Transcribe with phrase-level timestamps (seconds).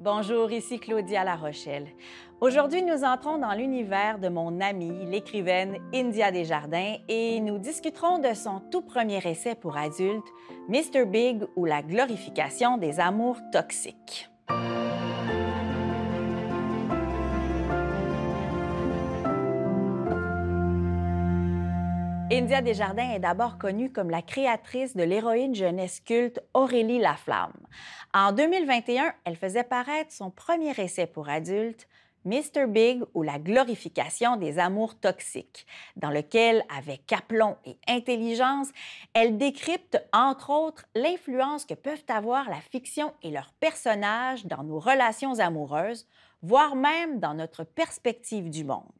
[0.00, 1.88] Bonjour, ici Claudia La Rochelle.
[2.40, 8.32] Aujourd'hui, nous entrons dans l'univers de mon amie, l'écrivaine India Desjardins, et nous discuterons de
[8.32, 10.28] son tout premier essai pour adultes,
[10.68, 11.04] Mr.
[11.04, 14.30] Big ou la glorification des amours toxiques.
[22.48, 27.52] India Desjardins est d'abord connue comme la créatrice de l'héroïne jeunesse culte Aurélie Laflamme.
[28.14, 31.86] En 2021, elle faisait paraître son premier essai pour adultes,
[32.24, 32.66] Mr.
[32.66, 35.66] Big ou la glorification des amours toxiques,
[35.96, 38.68] dans lequel, avec aplomb et intelligence,
[39.12, 44.78] elle décrypte, entre autres, l'influence que peuvent avoir la fiction et leurs personnages dans nos
[44.78, 46.06] relations amoureuses,
[46.40, 48.97] voire même dans notre perspective du monde.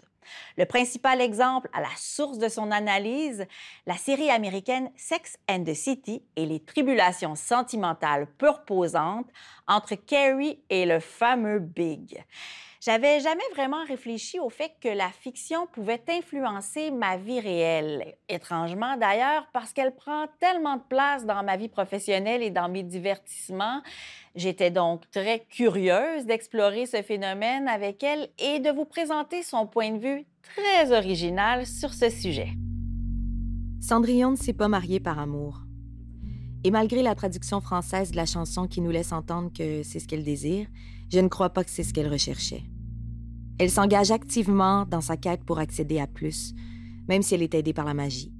[0.56, 3.46] Le principal exemple à la source de son analyse,
[3.86, 9.30] la série américaine Sex and the City et les tribulations sentimentales purposantes
[9.66, 12.24] entre Carrie et le fameux Big.
[12.80, 18.14] J'avais jamais vraiment réfléchi au fait que la fiction pouvait influencer ma vie réelle.
[18.28, 22.84] Étrangement d'ailleurs, parce qu'elle prend tellement de place dans ma vie professionnelle et dans mes
[22.84, 23.82] divertissements.
[24.36, 29.90] J'étais donc très curieuse d'explorer ce phénomène avec elle et de vous présenter son point
[29.90, 32.50] de vue très original sur ce sujet.
[33.80, 35.62] Cendrillon ne s'est pas mariée par amour.
[36.62, 40.06] Et malgré la traduction française de la chanson qui nous laisse entendre que c'est ce
[40.06, 40.66] qu'elle désire,
[41.10, 42.64] je ne crois pas que c'est ce qu'elle recherchait.
[43.58, 46.54] Elle s'engage activement dans sa quête pour accéder à plus,
[47.08, 48.32] même si elle est aidée par la magie.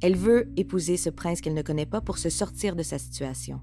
[0.00, 3.60] Elle veut épouser ce prince qu'elle ne connaît pas pour se sortir de sa situation.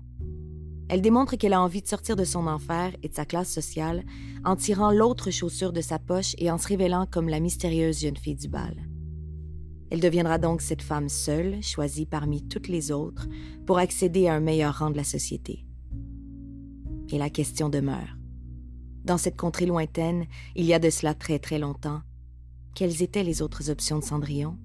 [0.90, 4.04] Elle démontre qu'elle a envie de sortir de son enfer et de sa classe sociale
[4.44, 8.18] en tirant l'autre chaussure de sa poche et en se révélant comme la mystérieuse jeune
[8.18, 8.76] fille du bal.
[9.90, 13.28] Elle deviendra donc cette femme seule, choisie parmi toutes les autres,
[13.66, 15.66] pour accéder à un meilleur rang de la société.
[17.10, 18.18] Et la question demeure.
[19.04, 22.02] Dans cette contrée lointaine, il y a de cela très très longtemps,
[22.76, 24.58] quelles étaient les autres options de Cendrillon?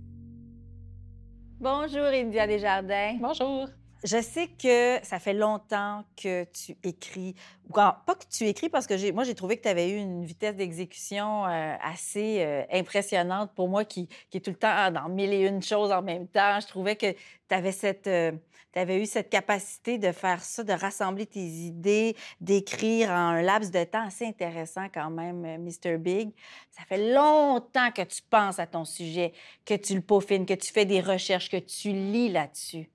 [1.59, 3.17] Bonjour, India Desjardins.
[3.21, 3.69] Bonjour.
[4.07, 7.35] Je sais que ça fait longtemps que tu écris,
[7.69, 10.25] ou pas que tu écris, parce que moi, j'ai trouvé que tu avais eu une
[10.25, 15.33] vitesse d'exécution euh, assez euh, impressionnante pour moi, qui, est tout le temps dans mille
[15.33, 16.61] et une choses en même temps.
[16.61, 17.19] Je trouvais que tu
[17.51, 17.75] avais,
[18.07, 18.33] euh,
[18.77, 23.73] avais eu cette capacité de faire ça, de rassembler tes idées, d'écrire en un laps
[23.73, 25.99] de temps assez intéressant quand même, Mr.
[25.99, 26.31] Big.
[26.71, 29.33] Ça fait longtemps que tu penses à ton sujet,
[29.65, 32.89] que tu le peaufines, que tu fais des recherches, que tu lis là-dessus.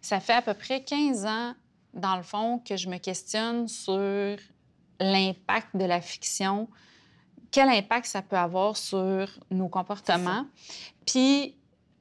[0.00, 1.54] Ça fait à peu près 15 ans,
[1.94, 4.36] dans le fond, que je me questionne sur
[5.00, 6.68] l'impact de la fiction,
[7.50, 10.44] quel impact ça peut avoir sur nos comportements,
[11.06, 11.54] puis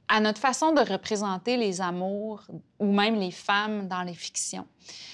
[0.07, 2.43] à notre façon de représenter les amours
[2.79, 4.65] ou même les femmes dans les fictions.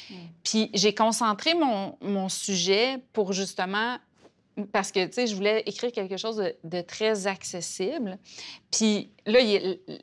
[0.09, 0.15] Mm.
[0.44, 3.97] Puis j'ai concentré mon, mon, sujet pour justement
[4.71, 8.19] parce que, tu sais, je voulais écrire quelque chose de, de très accessible.
[8.69, 9.39] Puis là,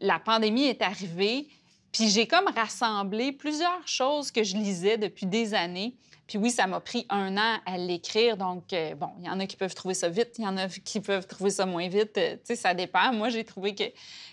[0.01, 1.47] la pandémie est arrivée,
[1.93, 5.95] puis j'ai comme rassemblé plusieurs choses que je lisais depuis des années.
[6.31, 8.37] Puis oui, ça m'a pris un an à l'écrire.
[8.37, 10.57] Donc, euh, bon, il y en a qui peuvent trouver ça vite, il y en
[10.57, 12.17] a qui peuvent trouver ça moins vite.
[12.19, 13.13] Euh, tu sais, ça dépend.
[13.13, 13.83] Moi, j'ai trouvé que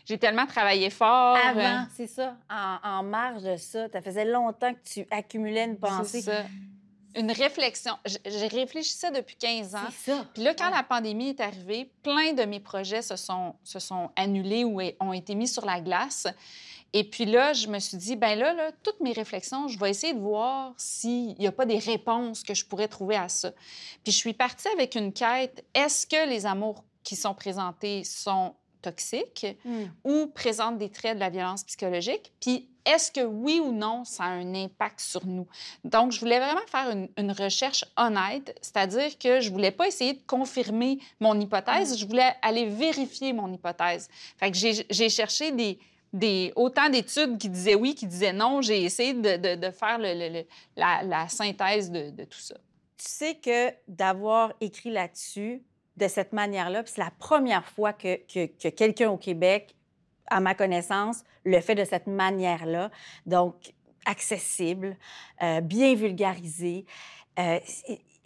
[0.05, 1.35] j'ai tellement travaillé fort.
[1.37, 2.35] Avant, euh, c'est ça.
[2.51, 6.21] En, marge de ça, ça faisait longtemps que tu accumulais une pensée.
[6.21, 6.43] Ça.
[7.15, 7.93] Une réflexion.
[8.05, 9.79] J'ai réfléchi ça depuis 15 ans.
[9.89, 10.25] C'est ça.
[10.35, 14.11] Puis là, quand la pandémie est arrivée, plein de mes projets se sont, se sont
[14.15, 16.27] annulés ou ont été mis sur la glace.
[16.93, 19.89] Et puis là, je me suis dit, ben là, là toutes mes réflexions, je vais
[19.89, 23.51] essayer de voir s'il n'y a pas des réponses que je pourrais trouver à ça.
[24.03, 25.65] Puis je suis partie avec une quête.
[25.73, 29.85] Est-ce que les amours qui sont présentés sont toxiques hmm.
[30.03, 32.31] ou présentent des traits de la violence psychologique?
[32.39, 35.47] Puis est-ce que oui ou non, ça a un impact sur nous?
[35.83, 40.21] Donc, je voulais vraiment faire une, recherche honnête, c'est-à-dire que je voulais pas essayer de
[40.25, 41.97] confirmer mon hypothèse, hmm.
[41.97, 44.07] je voulais aller vérifier mon hypothèse.
[44.37, 45.79] Fait que j'ai cherché des,
[46.55, 48.61] autant d'études qui disaient oui, qui disaient non.
[48.61, 49.99] J'ai essayé de, faire
[50.75, 52.55] la, synthèse de, tout ça.
[52.97, 55.61] Tu sais que d'avoir écrit là-dessus
[55.97, 58.15] de cette manière-là, c'est la première fois que,
[58.69, 59.75] quelqu'un au Québec,
[60.27, 62.91] à ma connaissance, le fait de cette manière-là.
[63.25, 63.73] Donc,
[64.05, 64.97] accessible,
[65.41, 66.85] euh, bien vulgarisé.
[67.39, 67.59] Euh,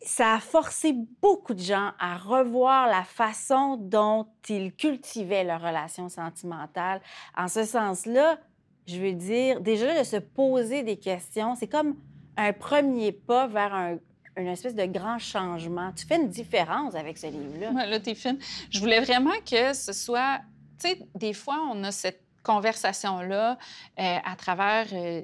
[0.04, 6.10] ça a forcé beaucoup de gens à revoir la façon dont ils cultivaient leur relation
[6.10, 7.02] sentimentale.
[7.38, 8.40] En ce sens-là,
[8.88, 11.96] je veux dire, déjà de se poser des questions, c'est comme
[12.36, 13.98] un premier pas vers un,
[14.38, 15.92] une espèce de grand changement.
[15.94, 17.72] Tu fais une différence avec ce livre-là.
[17.72, 18.40] Ouais, là, t'es fine.
[18.72, 20.40] Je voulais vraiment que ce soit...
[20.80, 23.58] Tu sais, des fois, on a cette conversation-là
[24.00, 24.88] euh, à travers...
[24.94, 25.22] Euh,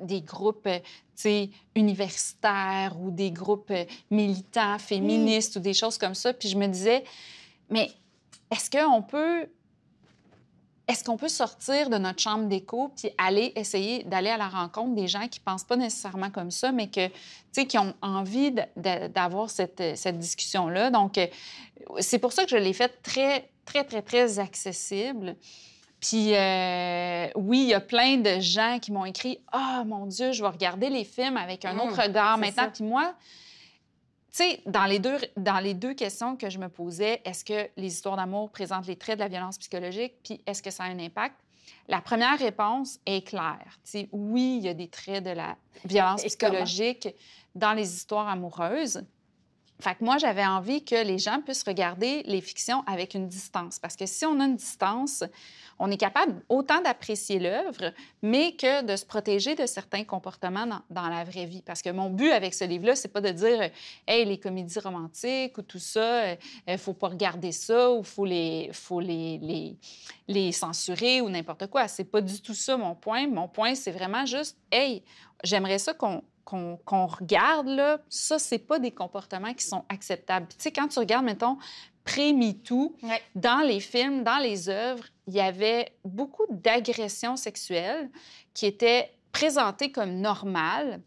[0.00, 0.68] des groupes
[1.74, 3.72] universitaires ou des groupes
[4.10, 6.32] militants, féministes ou des choses comme ça.
[6.32, 7.04] Puis je me disais,
[7.68, 7.90] mais
[8.50, 9.46] est-ce qu'on peut
[10.90, 14.96] est-ce qu'on peut sortir de notre chambre d'écho puis aller essayer d'aller à la rencontre
[14.96, 17.06] des gens qui pensent pas nécessairement comme ça, mais que,
[17.62, 20.90] qui ont envie d'avoir cette, cette discussion-là?
[20.90, 21.28] Donc, euh,
[22.00, 25.36] c'est pour ça que je l'ai fait très, très, très, très accessible.
[26.00, 30.32] Puis euh, oui, il y a plein de gens qui m'ont écrit Ah, mon Dieu,
[30.32, 32.70] je vais regarder les films avec un autre mmh, regard maintenant.
[32.72, 33.14] Puis moi,
[34.32, 37.68] tu sais, dans, les deux, dans les deux questions que je me posais, est-ce que
[37.76, 40.86] les histoires d'amour présentent les traits de la violence psychologique, puis est-ce que ça a
[40.86, 41.36] un impact?
[41.88, 43.78] La première réponse est claire.
[43.82, 47.08] sais, oui, il y a des traits de la violence psychologique
[47.54, 49.02] dans les histoires amoureuses.
[49.80, 53.78] Fait que moi, j'avais envie que les gens puissent regarder les fictions avec une distance.
[53.78, 55.24] Parce que si on a une distance,
[55.80, 57.92] on est capable autant d'apprécier l'œuvre,
[58.22, 61.62] mais que de se protéger de certains comportements dans, la vraie vie.
[61.62, 63.70] Parce que mon but avec ce livre-là, c'est pas de dire,
[64.06, 66.38] hey, les comédies romantiques ou tout ça, il
[66.68, 69.76] euh, faut pas regarder ça ou faut les, faut les, les,
[70.28, 71.88] les censurer ou n'importe quoi.
[71.88, 73.26] C'est pas du tout ça mon point.
[73.26, 75.02] Mon point, c'est vraiment juste, hey,
[75.42, 76.22] j'aimerais ça qu'on
[76.84, 80.48] qu'on regarde, là, ça, c'est pas des comportements qui sont acceptables.
[80.48, 81.58] Tu sais, quand tu regardes, mettons,
[82.04, 82.96] pré-MeToo,
[83.34, 88.10] dans les films, dans les œuvres, il y avait beaucoup d'agressions sexuelles
[88.52, 91.00] qui étaient présentées comme normales,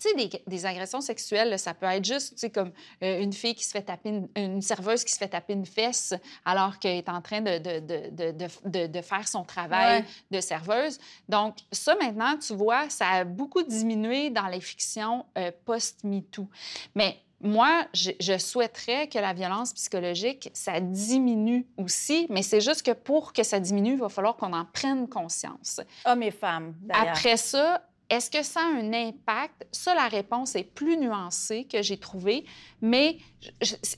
[0.00, 2.70] tu sais, des, agressions sexuelles, ça peut être juste, tu sais, comme
[3.02, 6.14] euh, une fille qui se fait taper, une, serveuse qui se fait taper une fesse
[6.44, 10.98] alors qu'elle est en train de, de, de faire son travail de serveuse.
[11.28, 16.48] Donc, ça, maintenant, tu vois, ça a beaucoup diminué dans les fictions euh, post-MeToo.
[16.94, 22.92] Mais moi, je, souhaiterais que la violence psychologique, ça diminue aussi, mais c'est juste que
[22.92, 25.80] pour que ça diminue, il va falloir qu'on en prenne conscience.
[26.04, 27.08] Hommes et femmes, d'ailleurs.
[27.08, 29.66] Après ça, est-ce que ça a un impact?
[29.72, 32.44] Ça, la réponse est plus nuancée que j'ai trouvée,
[32.80, 33.18] mais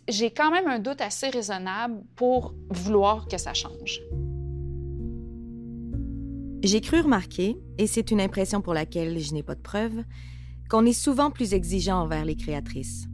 [0.09, 4.01] j'ai quand même un doute assez raisonnable pour vouloir que ça change.
[6.63, 10.03] J'ai cru remarquer, et c'est une impression pour laquelle je n'ai pas de preuves,
[10.71, 13.07] qu'on est souvent plus exigeant envers les créatrices.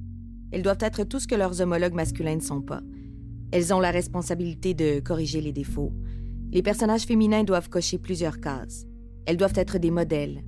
[0.53, 2.83] Elles doivent être tout ce que leurs homologues masculins ne sont pas.
[3.53, 5.93] Elles ont la responsabilité de corriger les défauts.
[6.53, 8.87] Les personnages féminins doivent cocher plusieurs cases.
[9.27, 10.43] Elles doivent être des modèles,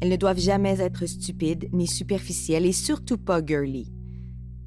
[0.00, 3.90] elles ne doivent jamais être stupides ni superficielles et surtout pas girly.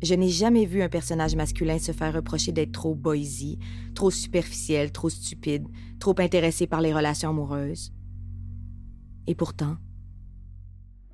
[0.01, 3.59] Je n'ai jamais vu un personnage masculin se faire reprocher d'être trop boysy,
[3.93, 5.67] trop superficiel, trop stupide,
[5.99, 7.91] trop intéressé par les relations amoureuses.
[9.27, 9.77] Et pourtant?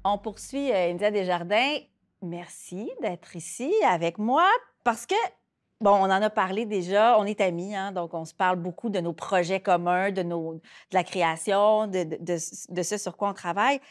[0.05, 1.79] On poursuit euh, India Desjardins.
[2.23, 4.49] Merci d'être ici avec moi
[4.85, 5.15] parce que,
[5.81, 8.89] bon, on en a parlé déjà, on est amis, hein, donc on se parle beaucoup
[8.89, 10.61] de nos projets communs, de, nos, de
[10.93, 13.81] la création, de, de, ce sur quoi on travaille.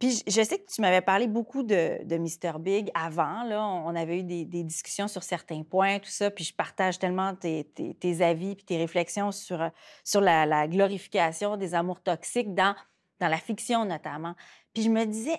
[0.00, 2.58] Puis je sais que tu m'avais parlé beaucoup de, de Mr.
[2.58, 3.44] Big avant.
[3.44, 3.64] Là.
[3.64, 6.32] On avait eu des, discussions sur certains points, tout ça.
[6.32, 9.70] Puis je partage tellement tes, tes, avis puis tes réflexions sur,
[10.02, 12.74] sur la, glorification des amours toxiques dans,
[13.20, 14.34] dans la fiction notamment.
[14.74, 15.38] Puis je me disais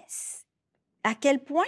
[1.03, 1.65] à quel point,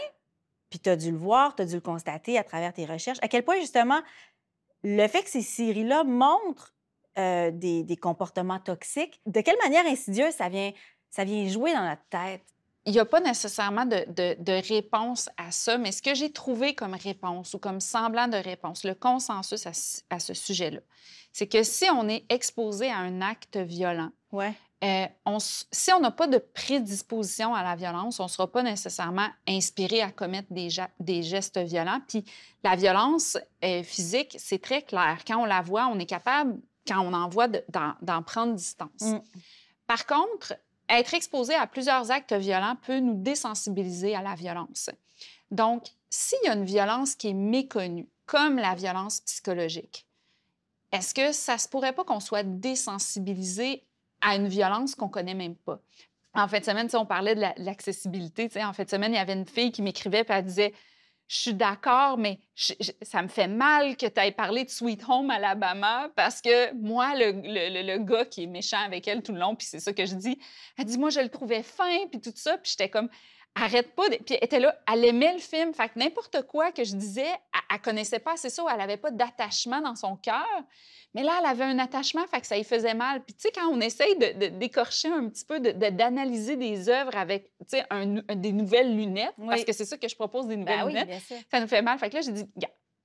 [0.69, 3.19] puis tu as dû le voir, tu as dû le constater à travers tes recherches,
[3.21, 4.01] à quel point justement
[4.83, 6.73] le fait que ces séries-là montrent
[7.17, 10.71] euh, des, des, comportements toxiques, de quelle manière insidieuse ça vient,
[11.09, 12.43] ça vient jouer dans notre tête?
[12.89, 16.95] il n'y a pas nécessairement de, réponse à ça, mais ce que j'ai trouvé comme
[16.95, 19.67] réponse ou comme semblant de réponse, le consensus
[20.09, 20.79] à, ce sujet-là,
[21.31, 24.53] c'est que si on est exposé à un acte violent, ouais.
[24.81, 25.07] Euh,
[25.71, 30.01] si on n'a pas de prédisposition à la violence, on ne sera pas nécessairement inspiré
[30.01, 30.69] à commettre des,
[31.01, 31.99] des gestes violents.
[32.07, 32.23] Puis
[32.63, 35.19] la violence euh, physique, c'est très clair.
[35.27, 36.57] Quand on la voit, on est capable,
[36.87, 39.01] quand on en voit, d'en prendre distance.
[39.01, 39.19] Mm.
[39.85, 40.53] Par contre,
[40.87, 44.89] être exposé à plusieurs actes violents peut nous désensibiliser à la violence.
[45.51, 50.05] Donc, s'il y a une violence qui est méconnue, comme la violence psychologique,
[50.91, 53.83] est-ce que ça se pourrait pas qu'on soit désensibilisé
[54.21, 55.79] à une violence qu'on connaît même pas?
[56.33, 58.49] En fin de semaine, on parlait de l'accessibilité.
[58.63, 60.73] en fin de semaine, il y avait une fille qui m'écrivait et elle disait
[61.29, 62.39] je suis d'accord, mais
[63.03, 67.13] ça me fait mal que tu aies parlé de Sweet Home Alabama parce que moi,
[67.15, 70.15] le, gars qui est méchant avec elle tout le long, puis c'est ça que je
[70.15, 70.39] dis,
[70.75, 73.09] elle dit, moi, je le trouvais fin, puis tout ça, puis j'étais comme,
[73.55, 74.09] arrête pas.
[74.09, 75.73] Puis elle était là, elle aimait le film.
[75.73, 78.97] Fait que n'importe quoi que je disais, elle, elle connaissait pas assez ça, elle avait
[78.97, 80.45] pas d'attachement dans son cœur.
[81.15, 83.23] Mais là, elle avait un attachement, fait que ça lui faisait mal.
[83.23, 87.51] Puis, tu sais, quand on essaye de, d'écorcher un petit peu, d'analyser des œuvres avec,
[87.67, 87.85] tu sais,
[88.35, 91.59] des nouvelles lunettes, parce que c'est ça que je propose, des nouvelles ben lunettes, ça
[91.59, 91.97] nous fait mal.
[91.97, 92.45] Fait que là, j'ai dit,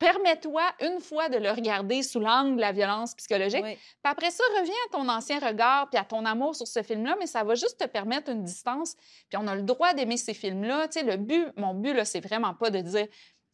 [0.04, 3.64] permets-toi une fois de le regarder sous l'angle de la violence psychologique.
[3.64, 7.16] Puis après ça, reviens à ton ancien regard puis à ton amour sur ce film-là,
[7.18, 8.96] mais ça va juste te permettre une distance.
[9.28, 10.88] Puis on a le droit d'aimer ces films-là.
[10.88, 13.06] Tu sais, le but, mon but, là, c'est vraiment pas de dire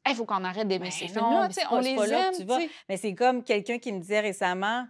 [0.09, 1.49] il faut qu'on arrête d'aimer ben ces films-là.
[1.71, 2.69] On les aime.
[2.89, 4.87] Mais c'est comme quelqu'un qui me disait récemment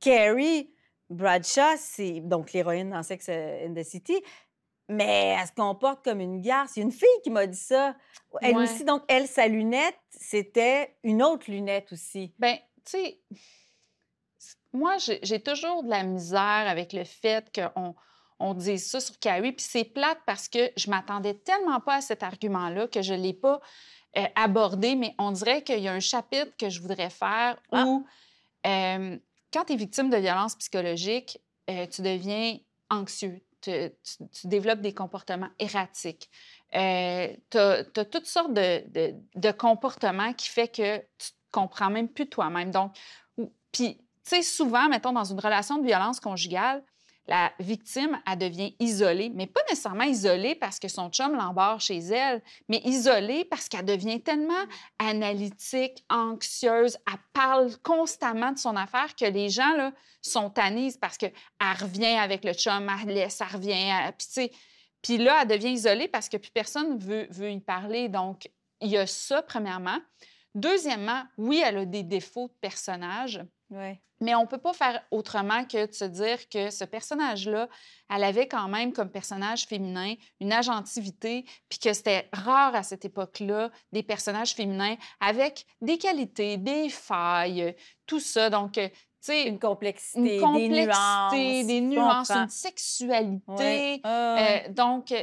[0.00, 0.70] Carrie
[1.08, 4.20] Bradshaw, c'est donc l'héroïne dans Sex in the City,
[4.90, 6.76] mais elle se comporte comme une garce.
[6.76, 7.94] Il y a une fille qui m'a dit ça.
[8.40, 12.34] Elle aussi, donc, elle, sa lunette, c'était une autre lunette aussi.
[12.38, 13.20] Ben, tu sais,
[14.72, 17.94] moi, j'ai toujours de la misère avec le fait qu'on
[18.38, 19.52] on dise ça sur Carrie.
[19.52, 23.22] Puis c'est plate parce que je m'attendais tellement pas à cet argument-là que je ne
[23.22, 23.60] l'ai pas
[24.16, 27.84] euh, abordé, mais on dirait qu'il y a un chapitre que je voudrais faire ah.
[27.86, 28.06] où,
[28.66, 29.18] euh,
[29.52, 33.90] quand tu es victime de violence psychologique, euh, tu deviens anxieux, tu,
[34.44, 36.30] développes des comportements erratiques.
[36.72, 42.28] tu as, toutes sortes de, de, comportements qui fait que tu ne comprends même plus
[42.28, 42.70] toi-même.
[42.70, 42.96] Donc,
[43.72, 46.82] puis, tu sais, souvent, mettons, dans une relation de violence conjugale,
[47.30, 51.98] la victime, elle devient isolée, mais pas nécessairement isolée parce que son chum l'embarque chez
[51.98, 54.66] elle, mais isolée parce qu'elle devient tellement
[54.98, 61.16] analytique, anxieuse, elle parle constamment de son affaire que les gens là, sont tannés parce
[61.16, 64.12] qu'elle revient avec le chum, elle laisse, elle revient.
[65.00, 68.08] Puis, là, elle devient isolée parce que plus personne veut, veut y parler.
[68.08, 69.98] Donc, il y a ça, premièrement.
[70.56, 73.40] Deuxièmement, oui, elle a des défauts de personnage.
[74.22, 77.68] Mais on ne peut pas faire autrement que de se dire que ce personnage-là,
[78.10, 83.06] elle avait quand même comme personnage féminin une agentivité, puis que c'était rare à cette
[83.06, 87.74] époque-là des personnages féminins avec des qualités, des failles,
[88.06, 88.50] tout ça.
[88.50, 94.00] Donc, tu sais, une complexité, une complexité, des nuances, des nuances une sexualité.
[94.04, 95.14] Euh, donc,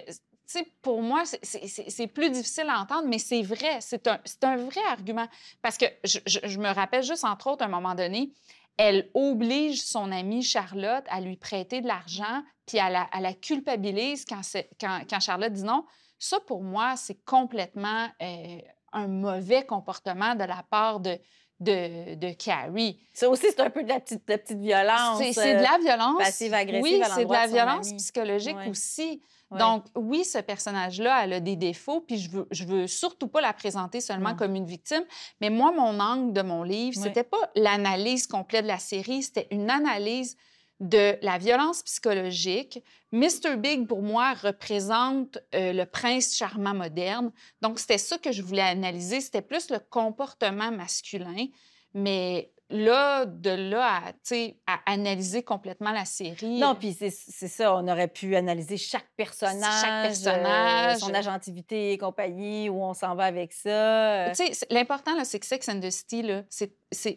[0.47, 3.79] sais, pour moi, c'est plus difficile à entendre, mais c'est vrai.
[3.81, 5.27] C'est un, un, vrai argument.
[5.61, 8.31] Parce que je, je, me rappelle juste, entre autres, à un moment donné,
[8.77, 14.25] elle oblige son amie Charlotte à lui prêter de l'argent, puis elle la, la, culpabilise
[14.25, 14.41] quand,
[14.79, 15.85] quand, quand, Charlotte dit non.
[16.19, 18.59] Ça, pour moi, c'est complètement euh,
[18.93, 21.19] un mauvais comportement de la part de,
[21.59, 22.99] de, de Carrie.
[23.13, 25.21] Ça aussi, c'est un peu de la petite, de petite violence.
[25.33, 26.17] C'est de la violence.
[26.19, 29.21] Passive-agressive Oui, c'est de la violence psychologique aussi.
[29.51, 33.41] Donc, oui, ce personnage-là, elle a des défauts, puis je veux, je veux surtout pas
[33.41, 35.03] la présenter seulement comme une victime.
[35.41, 39.47] Mais moi, mon angle de mon livre, c'était pas l'analyse complète de la série, c'était
[39.51, 40.37] une analyse
[40.79, 42.83] de la violence psychologique.
[43.11, 43.57] Mr.
[43.57, 47.31] Big, pour moi, représente euh, le prince charmant moderne.
[47.61, 49.21] Donc, c'était ça que je voulais analyser.
[49.21, 51.47] C'était plus le comportement masculin.
[51.93, 56.59] Mais là, de là à, à analyser complètement la série.
[56.59, 57.09] Non, puis c'est
[57.47, 60.97] ça, on aurait pu analyser chaque personnage, chaque euh, personnage.
[60.97, 64.31] son agentivité et compagnie, où on s'en va avec ça.
[64.69, 66.43] L'important, c'est que Sex and the City, là,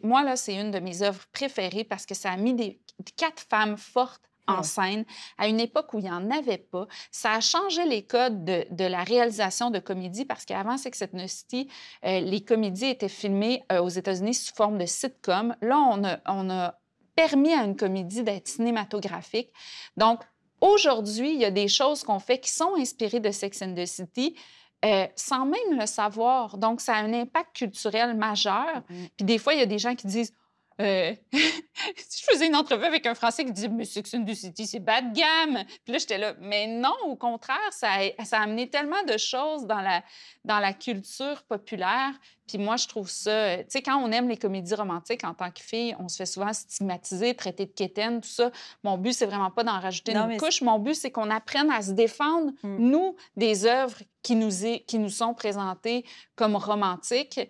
[0.02, 2.80] moi, là, c'est une de mes œuvres préférées parce que ça a mis des,
[3.16, 5.04] quatre femmes fortes en scène
[5.38, 6.86] à une époque où il n'y en avait pas.
[7.10, 11.26] Ça a changé les codes de, la réalisation de comédie parce qu'avant Sex and the
[11.26, 11.68] City,
[12.04, 15.54] euh, les comédies étaient filmées euh, aux États-Unis sous forme de sitcom.
[15.60, 16.74] Là, on a, on a
[17.14, 19.50] permis à une comédie d'être cinématographique.
[19.96, 20.20] Donc,
[20.60, 23.86] aujourd'hui, il y a des choses qu'on fait qui sont inspirées de Sex and the
[23.86, 24.36] City.
[24.82, 26.56] Euh, sans même le savoir.
[26.56, 28.82] Donc, ça a un impact culturel majeur.
[28.88, 29.04] Mm.
[29.14, 30.32] Puis des fois, il y a des gens qui disent
[30.80, 33.84] euh, je faisais une entrevue avec un Français qui disait Mais
[34.14, 35.64] and the City, c'est bas de gamme.
[35.84, 39.16] Puis là, j'étais là, mais non, au contraire, ça a, ça a amené tellement de
[39.16, 40.02] choses dans la,
[40.44, 42.12] dans la culture populaire.
[42.46, 43.58] Puis moi, je trouve ça.
[43.58, 46.26] Tu sais, quand on aime les comédies romantiques en tant que fille, on se fait
[46.26, 48.50] souvent stigmatiser, traiter de quétaine, tout ça.
[48.82, 50.62] Mon but, c'est vraiment pas d'en rajouter une couche.
[50.62, 52.76] Mon but, c'est qu'on apprenne à se défendre, hmm.
[52.78, 57.40] nous, des œuvres qui nous, est, qui nous sont présentées comme romantiques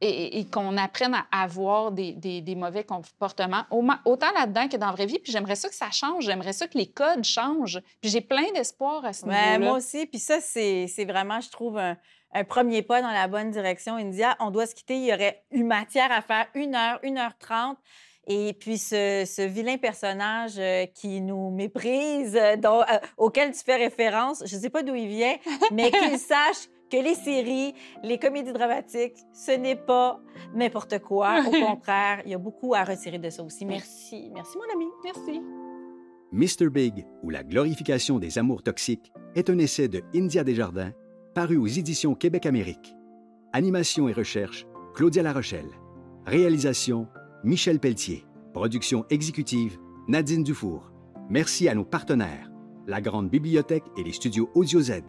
[0.00, 5.06] et, qu'on apprenne à avoir des, des, mauvais comportements, autant là-dedans que dans la vraie
[5.06, 5.18] vie.
[5.18, 7.80] Puis j'aimerais ça que ça change, j'aimerais ça que les codes changent.
[8.00, 9.58] Puis j'ai plein d'espoir à ce niveau-là.
[9.58, 10.06] Moi aussi.
[10.06, 11.96] Puis ça, c'est vraiment, je trouve, un,
[12.32, 13.96] un, premier pas dans la bonne direction.
[13.96, 14.96] India, on doit se quitter.
[14.96, 17.78] Il y aurait eu matière à faire une heure, une heure trente.
[18.26, 23.58] Et puis ce, ce, vilain personnage euh, qui nous méprise, euh, dont, euh, auquel tu
[23.64, 25.36] fais référence, je ne sais pas d'où il vient,
[25.72, 30.20] mais qu'il sache que les séries, les comédies dramatiques, ce n'est pas
[30.54, 31.40] n'importe quoi.
[31.46, 33.64] Au contraire, il y a beaucoup à retirer de ça aussi.
[33.64, 34.30] Merci.
[34.34, 34.90] Merci, mon ami.
[35.04, 35.40] Merci.
[36.32, 36.68] Mr.
[36.68, 40.92] Big ou la glorification des amours toxiques est un essai de India Desjardins
[41.34, 42.94] paru aux éditions Québec-Amérique.
[43.52, 45.70] Animation et recherche, Claudia Larochelle.
[46.26, 47.08] Réalisation,
[47.44, 48.24] Michel Pelletier.
[48.52, 49.78] Production exécutive,
[50.08, 50.92] Nadine Dufour.
[51.28, 52.50] Merci à nos partenaires,
[52.86, 55.02] la Grande Bibliothèque et les studios Audio Z.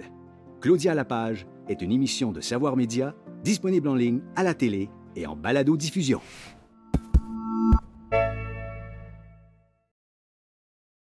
[0.59, 5.25] Claudia Lapage est une émission de Savoir Média disponible en ligne, à la télé et
[5.25, 6.22] en balado-diffusion.